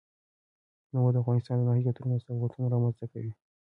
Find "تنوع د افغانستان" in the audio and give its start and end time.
0.89-1.55